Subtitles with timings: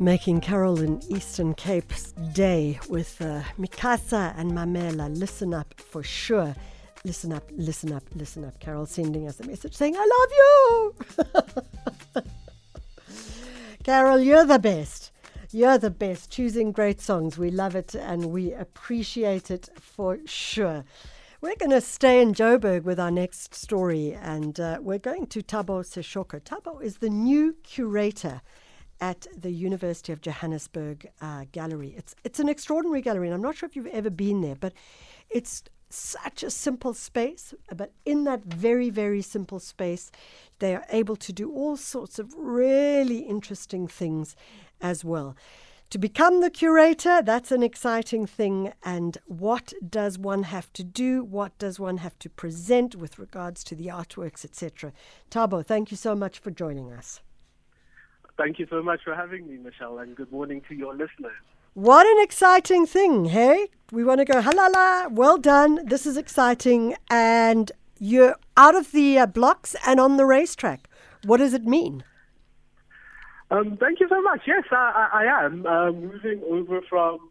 [0.00, 5.14] making Carol in Eastern Cape's day with uh, Mikasa and Mamela.
[5.14, 6.56] Listen up for sure.
[7.04, 8.58] Listen up, listen up, listen up.
[8.60, 11.44] Carol sending us a message saying, I love
[12.16, 12.22] you.
[13.84, 15.12] Carol, you're the best.
[15.50, 16.30] You're the best.
[16.30, 17.36] Choosing great songs.
[17.36, 20.84] We love it and we appreciate it for sure.
[21.42, 25.42] We're going to stay in Joburg with our next story, and uh, we're going to
[25.42, 26.38] Thabo Seshoka.
[26.42, 28.42] Thabo is the new curator
[29.00, 31.94] at the University of Johannesburg uh, Gallery.
[31.96, 34.72] It's it's an extraordinary gallery, and I'm not sure if you've ever been there, but
[35.30, 37.54] it's such a simple space.
[37.74, 40.10] But in that very very simple space,
[40.58, 44.36] they are able to do all sorts of really interesting things
[44.80, 45.36] as well.
[45.90, 48.72] To become the curator, that's an exciting thing.
[48.84, 51.24] And what does one have to do?
[51.24, 54.92] What does one have to present with regards to the artworks, etc.?
[55.32, 57.20] Thabo, thank you so much for joining us.
[58.40, 61.42] Thank you so much for having me, Michelle, and good morning to your listeners.
[61.74, 63.68] What an exciting thing, hey?
[63.92, 69.18] We want to go, halala, well done, this is exciting, and you're out of the
[69.18, 70.88] uh, blocks and on the racetrack.
[71.24, 72.02] What does it mean?
[73.50, 74.40] Um, thank you so much.
[74.46, 77.28] Yes, I, I, I am uh, moving over from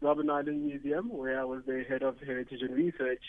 [0.00, 3.22] Robben Island Museum, where I was the head of heritage and research.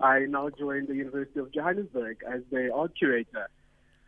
[0.00, 3.48] I now joined the University of Johannesburg as the art curator.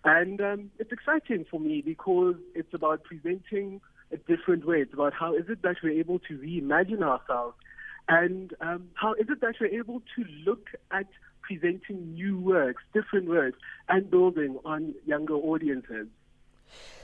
[0.05, 3.81] And um, it's exciting for me because it's about presenting
[4.13, 4.81] a different way.
[4.81, 7.57] It's about how is it that we're able to reimagine ourselves
[8.09, 11.07] and um, how is it that we're able to look at
[11.43, 16.07] presenting new works, different works, and building on younger audiences.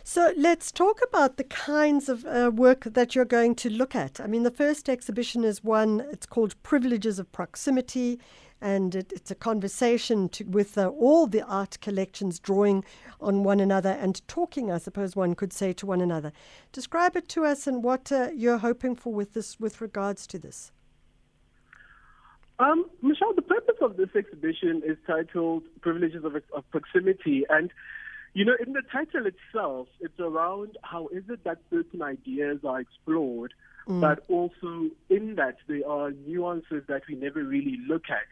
[0.04, 4.20] So let's talk about the kinds of uh, work that you're going to look at.
[4.20, 8.20] I mean, the first exhibition is one, it's called Privileges of Proximity,
[8.66, 12.84] and it, it's a conversation to, with uh, all the art collections drawing
[13.20, 16.32] on one another and talking, I suppose one could say, to one another.
[16.72, 20.38] Describe it to us and what uh, you're hoping for with this, with regards to
[20.40, 20.72] this.
[22.58, 27.70] Um, Michelle, the purpose of this exhibition is titled Privileges of, of Proximity, and
[28.34, 32.80] you know, in the title itself, it's around how is it that certain ideas are
[32.80, 33.54] explored,
[33.88, 34.00] mm.
[34.00, 38.26] but also in that there are nuances that we never really look at.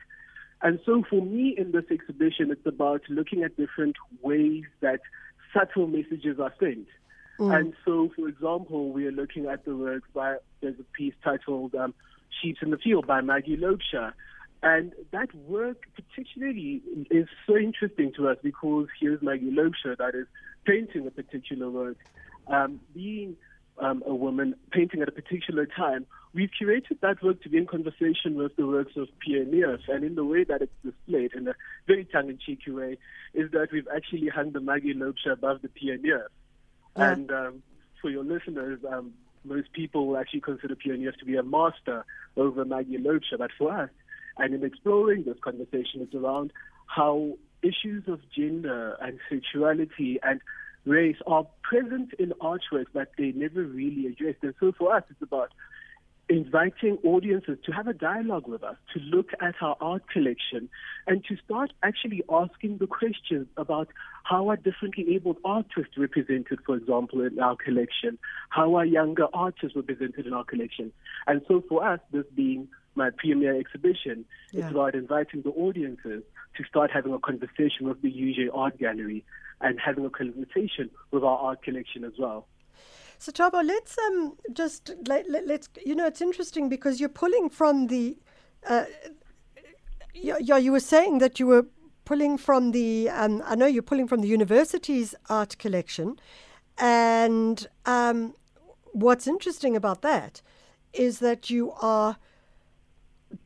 [0.64, 5.00] And so for me in this exhibition, it's about looking at different ways that
[5.52, 6.88] subtle messages are sent.
[7.38, 7.54] Mm.
[7.54, 11.74] And so, for example, we are looking at the works by, there's a piece titled
[11.74, 11.92] um,
[12.40, 14.14] Sheep in the Field by Maggie Laubser,
[14.62, 20.26] and that work particularly is so interesting to us because here's Maggie Laubser that is
[20.64, 21.98] painting a particular work,
[22.46, 23.36] um, being
[23.78, 26.06] um, a woman painting at a particular time.
[26.32, 29.82] We've curated that work to be in conversation with the works of pioneers.
[29.88, 31.54] And in the way that it's displayed, in a
[31.86, 32.98] very tongue-in-cheek way,
[33.34, 36.30] is that we've actually hung the Maggie Laubser above the pioneers.
[36.96, 37.12] Yeah.
[37.12, 37.62] And um,
[38.00, 39.12] for your listeners, um,
[39.44, 42.04] most people will actually consider Pierneef to be a master
[42.36, 43.90] over Maggie Laubser, but for us,
[44.36, 46.52] and in exploring this conversation, it's around
[46.86, 50.40] how issues of gender and sexuality and
[50.84, 54.42] race are present in artwork, but they never really addressed.
[54.42, 55.50] And so for us, it's about
[56.28, 60.68] inviting audiences to have a dialogue with us, to look at our art collection,
[61.06, 63.88] and to start actually asking the questions about
[64.22, 68.18] how are differently abled artists represented, for example, in our collection,
[68.48, 70.92] how are younger artists represented in our collection.
[71.26, 74.24] And so for us, this being my premier exhibition.
[74.52, 74.64] Yeah.
[74.64, 76.22] It's about inviting the audiences
[76.56, 79.24] to start having a conversation with the UJ Art Gallery
[79.60, 82.46] and having a conversation with our art collection as well.
[83.18, 87.48] So Thabo, let's um just let, let, us you know it's interesting because you're pulling
[87.48, 88.18] from the
[88.68, 88.84] uh,
[90.14, 91.66] yeah you were saying that you were
[92.04, 96.18] pulling from the um, I know you're pulling from the university's art collection,
[96.78, 98.34] and um,
[98.92, 100.42] what's interesting about that
[100.92, 102.16] is that you are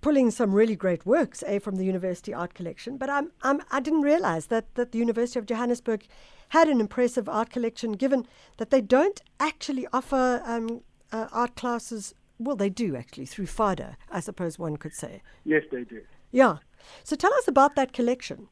[0.01, 2.97] pulling some really great works, eh, from the University Art Collection.
[2.97, 6.07] But I'm, I'm, I didn't realize that, that the University of Johannesburg
[6.51, 8.27] had an impressive art collection, given
[8.57, 10.83] that they don't actually offer um,
[11.13, 12.15] uh, art classes.
[12.39, 15.23] Well, they do actually through FADA, I suppose one could say.
[15.45, 16.03] Yes, they do.
[16.31, 16.59] Yeah.
[17.05, 18.49] So tell us about that collection.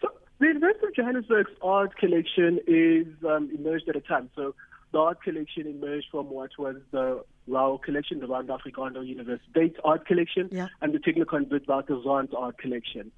[0.00, 0.08] So
[0.38, 4.30] the University of Johannesburg's art collection is um, emerged at a time.
[4.36, 4.54] So
[4.92, 10.06] the art collection emerged from what was the RAU collection, the Rand Afrikaans University art
[10.06, 10.68] collection, yeah.
[10.80, 13.10] and the Technikon Witwatersrand art collection.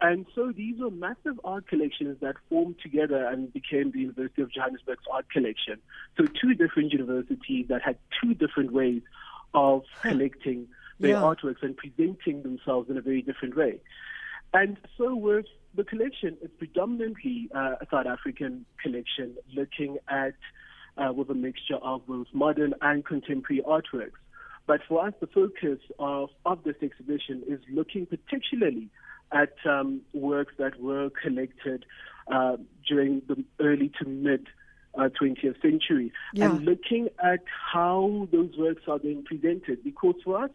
[0.00, 4.50] And so these were massive art collections that formed together and became the University of
[4.52, 5.78] Johannesburg's art collection.
[6.16, 9.02] So two different universities that had two different ways
[9.54, 10.66] of collecting
[10.98, 11.22] their yeah.
[11.22, 13.80] artworks and presenting themselves in a very different way.
[14.52, 20.34] And so with the collection, it's predominantly uh, a South African collection looking at
[20.96, 24.18] uh, with a mixture of both modern and contemporary artworks.
[24.66, 28.88] But for us, the focus of, of this exhibition is looking particularly
[29.32, 31.84] at um, works that were collected
[32.32, 32.56] uh,
[32.86, 34.46] during the early to mid
[34.94, 36.50] uh, 20th century Yeah.
[36.52, 37.40] and looking at
[37.72, 39.82] how those works are being presented.
[39.82, 40.50] Because for us,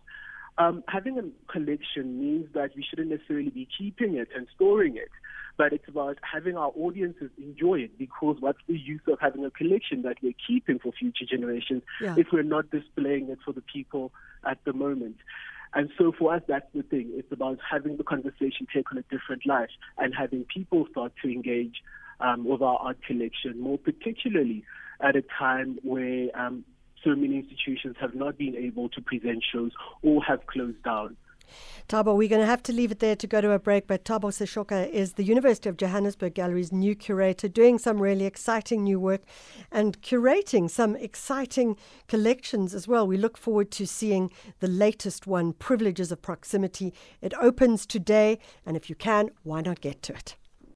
[0.59, 5.09] um, having a collection means that we shouldn't necessarily be keeping it and storing it,
[5.57, 7.97] but it's about having our audiences enjoy it.
[7.97, 12.15] Because what's the use of having a collection that we're keeping for future generations Yeah.
[12.17, 14.11] if we're not displaying it for the people
[14.45, 15.17] at the moment?
[15.73, 17.11] And so for us, that's the thing.
[17.13, 21.29] It's about having the conversation take on a different life and having people start to
[21.29, 21.83] engage
[22.19, 24.63] um, with our art collection, more particularly
[25.01, 26.63] at a time where um,
[27.03, 29.71] so many institutions have not been able to present shows
[30.01, 31.15] or have closed down.
[31.89, 34.03] Thabo, we're going to have to leave it there to go to a break, but
[34.03, 38.99] Thabo Seshoka is the University of Johannesburg Gallery's new curator, doing some really exciting new
[38.99, 39.21] work
[39.71, 41.77] and curating some exciting
[42.07, 43.07] collections as well.
[43.07, 46.93] We look forward to seeing the latest one, Privileges of Proximity.
[47.21, 50.35] It opens today, and if you can, why not get to it?